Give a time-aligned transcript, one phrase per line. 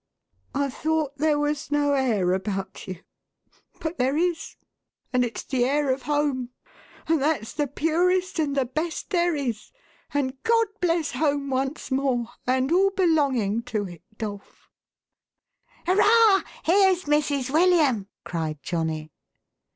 [0.55, 3.03] I thought there was no air about you;
[3.79, 4.55] but there is,
[5.13, 6.49] and it's the air of home,
[7.07, 9.71] and that's the purest and the best there is,
[10.11, 14.71] and GOD bless home once more, and all belonging to it, Dolf!""
[15.85, 16.41] Hurrah!
[16.63, 17.51] Here's Mrs.
[17.51, 19.11] William!" cried Johnny.